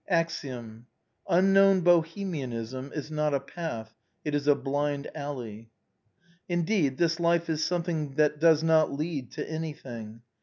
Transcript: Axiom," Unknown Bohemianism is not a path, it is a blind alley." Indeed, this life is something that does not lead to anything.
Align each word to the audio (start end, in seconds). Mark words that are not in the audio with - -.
Axiom," 0.09 0.87
Unknown 1.29 1.81
Bohemianism 1.81 2.91
is 2.91 3.11
not 3.11 3.35
a 3.35 3.39
path, 3.39 3.93
it 4.25 4.33
is 4.33 4.47
a 4.47 4.55
blind 4.55 5.07
alley." 5.13 5.69
Indeed, 6.49 6.97
this 6.97 7.19
life 7.19 7.51
is 7.51 7.63
something 7.63 8.15
that 8.15 8.39
does 8.39 8.63
not 8.63 8.91
lead 8.91 9.29
to 9.33 9.47
anything. 9.47 10.23